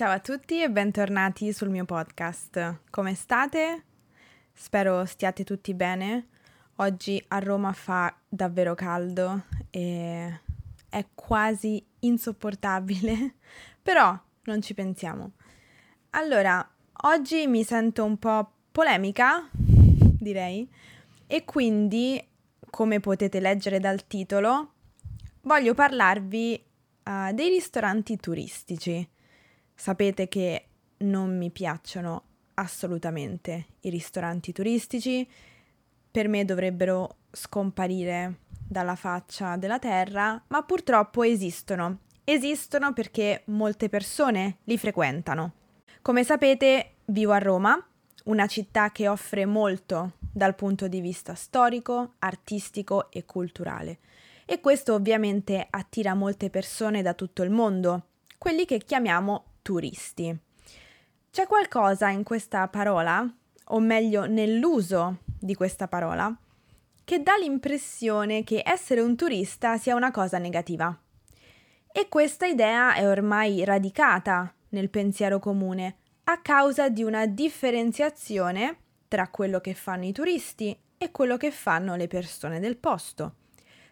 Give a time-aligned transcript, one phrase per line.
[0.00, 2.78] Ciao a tutti e bentornati sul mio podcast.
[2.88, 3.84] Come state?
[4.50, 6.28] Spero stiate tutti bene.
[6.76, 10.40] Oggi a Roma fa davvero caldo e
[10.88, 13.34] è quasi insopportabile,
[13.82, 15.32] però non ci pensiamo.
[16.12, 16.66] Allora,
[17.02, 20.66] oggi mi sento un po' polemica, direi,
[21.26, 22.26] e quindi,
[22.70, 24.72] come potete leggere dal titolo,
[25.42, 26.64] voglio parlarvi
[27.04, 29.06] uh, dei ristoranti turistici.
[29.80, 30.66] Sapete che
[30.98, 32.24] non mi piacciono
[32.56, 35.26] assolutamente i ristoranti turistici,
[36.10, 42.00] per me dovrebbero scomparire dalla faccia della terra, ma purtroppo esistono.
[42.24, 45.52] Esistono perché molte persone li frequentano.
[46.02, 47.82] Come sapete, vivo a Roma,
[48.24, 54.00] una città che offre molto dal punto di vista storico, artistico e culturale.
[54.44, 60.36] E questo ovviamente attira molte persone da tutto il mondo, quelli che chiamiamo turisti.
[61.30, 63.24] C'è qualcosa in questa parola,
[63.66, 66.36] o meglio nell'uso di questa parola,
[67.04, 70.96] che dà l'impressione che essere un turista sia una cosa negativa.
[71.92, 79.28] E questa idea è ormai radicata nel pensiero comune a causa di una differenziazione tra
[79.28, 83.34] quello che fanno i turisti e quello che fanno le persone del posto,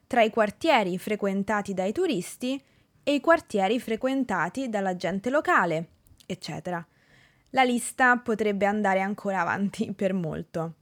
[0.07, 2.63] tra i quartieri frequentati dai turisti
[3.09, 5.93] e i quartieri frequentati dalla gente locale,
[6.27, 6.87] eccetera.
[7.53, 10.75] La lista potrebbe andare ancora avanti per molto.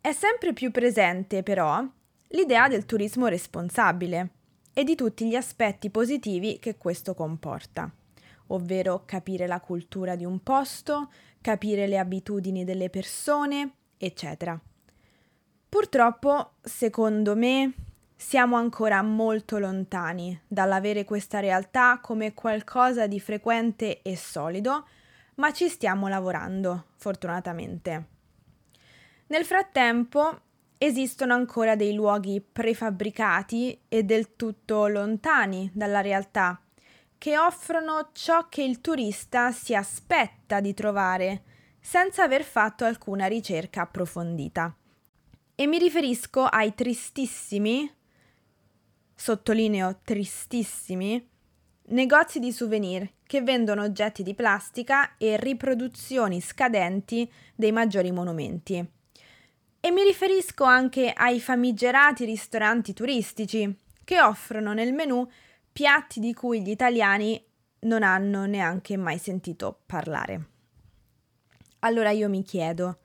[0.00, 1.84] È sempre più presente, però,
[2.28, 4.30] l'idea del turismo responsabile
[4.72, 7.90] e di tutti gli aspetti positivi che questo comporta,
[8.46, 14.56] ovvero capire la cultura di un posto, capire le abitudini delle persone, eccetera.
[15.68, 17.72] Purtroppo, secondo me,
[18.16, 24.86] siamo ancora molto lontani dall'avere questa realtà come qualcosa di frequente e solido,
[25.36, 28.06] ma ci stiamo lavorando, fortunatamente.
[29.26, 30.40] Nel frattempo
[30.78, 36.60] esistono ancora dei luoghi prefabbricati e del tutto lontani dalla realtà,
[37.16, 41.42] che offrono ciò che il turista si aspetta di trovare,
[41.80, 44.74] senza aver fatto alcuna ricerca approfondita.
[45.54, 47.88] E mi riferisco ai tristissimi
[49.22, 51.24] sottolineo tristissimi,
[51.90, 58.84] negozi di souvenir che vendono oggetti di plastica e riproduzioni scadenti dei maggiori monumenti.
[59.78, 63.72] E mi riferisco anche ai famigerati ristoranti turistici
[64.02, 65.24] che offrono nel menù
[65.70, 67.40] piatti di cui gli italiani
[67.82, 70.48] non hanno neanche mai sentito parlare.
[71.80, 72.98] Allora io mi chiedo,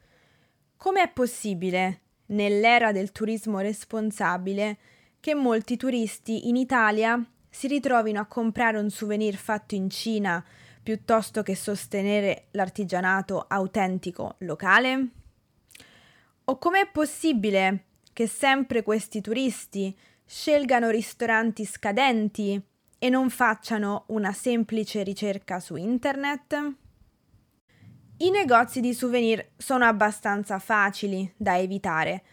[0.78, 4.78] come è possibile, nell'era del turismo responsabile,
[5.20, 10.44] che molti turisti in Italia si ritrovino a comprare un souvenir fatto in Cina
[10.82, 15.08] piuttosto che sostenere l'artigianato autentico locale?
[16.46, 19.96] O com'è possibile che sempre questi turisti
[20.26, 22.62] scelgano ristoranti scadenti
[23.00, 26.74] e non facciano una semplice ricerca su internet?
[28.20, 32.24] I negozi di souvenir sono abbastanza facili da evitare,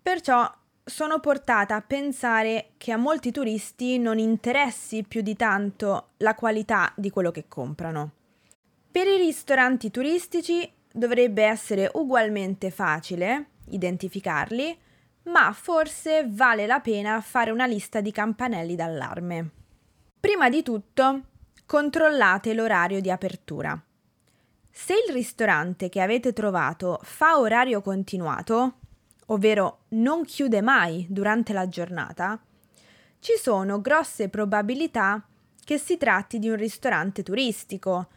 [0.00, 0.50] perciò
[0.88, 6.92] sono portata a pensare che a molti turisti non interessi più di tanto la qualità
[6.94, 8.12] di quello che comprano.
[8.92, 14.78] Per i ristoranti turistici dovrebbe essere ugualmente facile identificarli,
[15.24, 19.50] ma forse vale la pena fare una lista di campanelli d'allarme.
[20.20, 21.22] Prima di tutto,
[21.66, 23.76] controllate l'orario di apertura.
[24.70, 28.74] Se il ristorante che avete trovato fa orario continuato,
[29.26, 32.40] ovvero non chiude mai durante la giornata,
[33.18, 35.26] ci sono grosse probabilità
[35.64, 38.08] che si tratti di un ristorante turistico,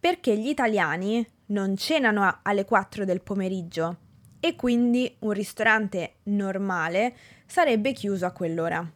[0.00, 3.96] perché gli italiani non cenano alle 4 del pomeriggio
[4.40, 8.88] e quindi un ristorante normale sarebbe chiuso a quell'ora.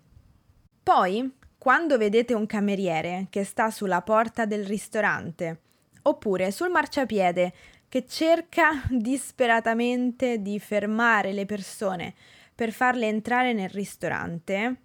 [0.82, 5.60] Poi, quando vedete un cameriere che sta sulla porta del ristorante
[6.02, 7.52] oppure sul marciapiede
[7.92, 12.14] che cerca disperatamente di fermare le persone
[12.54, 14.76] per farle entrare nel ristorante,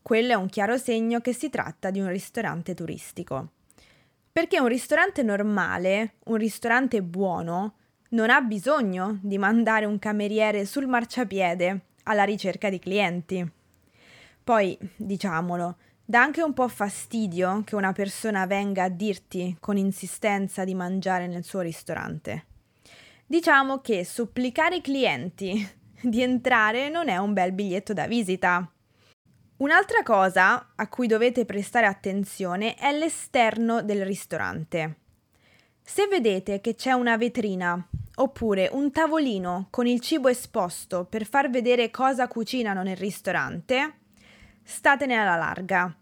[0.00, 3.50] quello è un chiaro segno che si tratta di un ristorante turistico.
[4.30, 7.78] Perché un ristorante normale, un ristorante buono,
[8.10, 13.50] non ha bisogno di mandare un cameriere sul marciapiede alla ricerca di clienti.
[14.44, 20.62] Poi, diciamolo, Dà anche un po' fastidio che una persona venga a dirti con insistenza
[20.62, 22.44] di mangiare nel suo ristorante.
[23.26, 25.68] Diciamo che supplicare i clienti
[26.00, 28.70] di entrare non è un bel biglietto da visita.
[29.56, 34.98] Un'altra cosa a cui dovete prestare attenzione è l'esterno del ristorante.
[35.82, 37.84] Se vedete che c'è una vetrina
[38.18, 43.94] oppure un tavolino con il cibo esposto per far vedere cosa cucinano nel ristorante,
[44.66, 45.94] statene alla larga.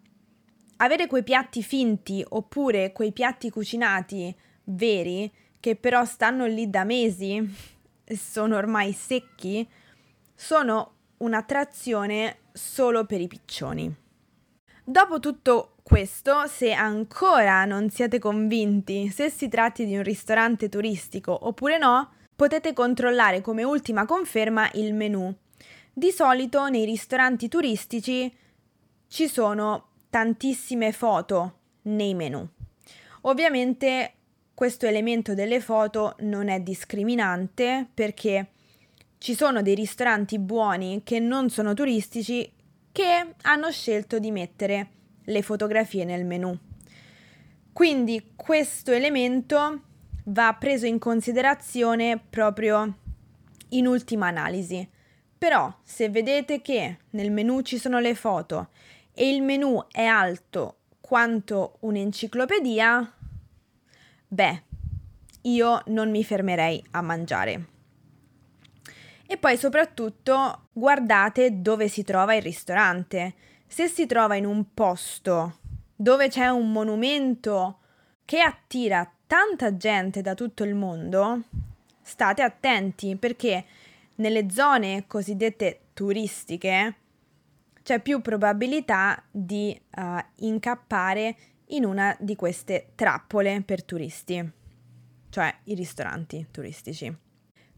[0.78, 4.34] Avere quei piatti finti oppure quei piatti cucinati
[4.64, 5.30] veri
[5.60, 7.36] che però stanno lì da mesi
[8.04, 9.68] e sono ormai secchi,
[10.34, 13.94] sono un'attrazione solo per i piccioni.
[14.82, 21.46] Dopo tutto questo, se ancora non siete convinti se si tratti di un ristorante turistico
[21.46, 25.34] oppure no, potete controllare come ultima conferma il menu.
[25.92, 28.34] Di solito nei ristoranti turistici
[29.14, 32.44] ci sono tantissime foto nei menu.
[33.20, 34.14] Ovviamente
[34.52, 38.48] questo elemento delle foto non è discriminante perché
[39.18, 42.50] ci sono dei ristoranti buoni che non sono turistici
[42.90, 44.88] che hanno scelto di mettere
[45.22, 46.58] le fotografie nel menu.
[47.72, 49.80] Quindi questo elemento
[50.24, 52.98] va preso in considerazione proprio
[53.68, 54.88] in ultima analisi.
[55.38, 58.70] Però se vedete che nel menu ci sono le foto
[59.14, 63.12] e il menu è alto quanto un'enciclopedia,
[64.26, 64.62] beh,
[65.42, 67.66] io non mi fermerei a mangiare.
[69.26, 73.34] E poi soprattutto guardate dove si trova il ristorante.
[73.66, 75.58] Se si trova in un posto
[75.94, 77.78] dove c'è un monumento
[78.24, 81.42] che attira tanta gente da tutto il mondo,
[82.02, 83.64] state attenti perché
[84.16, 86.94] nelle zone cosiddette turistiche
[87.84, 90.02] c'è più probabilità di uh,
[90.36, 91.36] incappare
[91.68, 94.50] in una di queste trappole per turisti,
[95.28, 97.14] cioè i ristoranti turistici.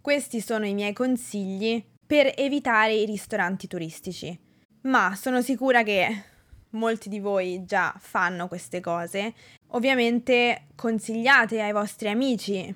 [0.00, 4.38] Questi sono i miei consigli per evitare i ristoranti turistici,
[4.82, 6.22] ma sono sicura che
[6.70, 9.34] molti di voi già fanno queste cose.
[9.70, 12.72] Ovviamente consigliate ai vostri amici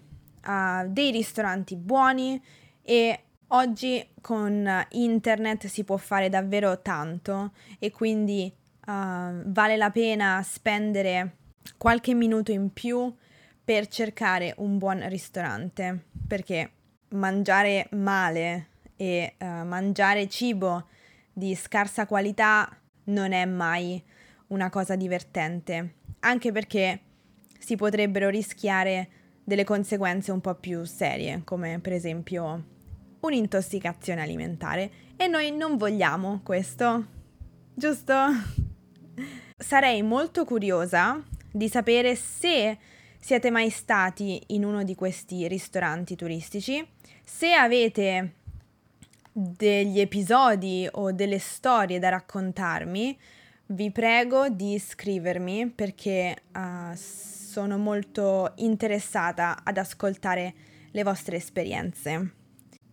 [0.46, 2.42] uh, dei ristoranti buoni
[2.82, 3.20] e
[3.52, 8.52] oggi con internet si può fare davvero tanto e quindi
[8.86, 8.92] uh,
[9.44, 11.36] vale la pena spendere
[11.76, 13.12] qualche minuto in più
[13.64, 16.70] per cercare un buon ristorante perché
[17.10, 20.86] mangiare male e uh, mangiare cibo
[21.32, 22.68] di scarsa qualità
[23.04, 24.02] non è mai
[24.48, 27.00] una cosa divertente, anche perché
[27.58, 29.08] si potrebbero rischiare
[29.44, 32.64] delle conseguenze un po' più serie, come per esempio
[33.20, 34.90] un'intossicazione alimentare.
[35.16, 37.06] E noi non vogliamo questo,
[37.74, 38.14] giusto?
[39.56, 41.22] Sarei molto curiosa
[41.52, 42.78] di sapere se
[43.18, 46.86] siete mai stati in uno di questi ristoranti turistici,
[47.22, 48.34] se avete
[49.32, 53.16] degli episodi o delle storie da raccontarmi,
[53.66, 60.54] vi prego di scrivermi perché uh, sono molto interessata ad ascoltare
[60.90, 62.39] le vostre esperienze.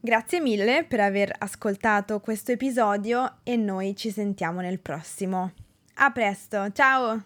[0.08, 5.52] Grazie mille per aver ascoltato questo episodio e noi ci sentiamo nel prossimo.
[5.96, 7.26] A presto, ciao!